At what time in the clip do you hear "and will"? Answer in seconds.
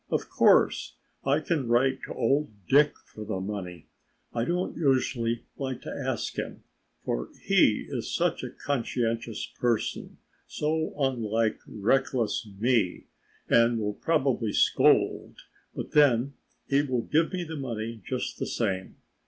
13.47-13.93